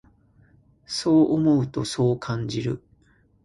[0.87, 2.81] そう思うと、そう感じる。